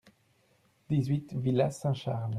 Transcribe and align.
dix-huit 0.89 1.31
villa 1.35 1.69
Saint-Charles 1.69 2.29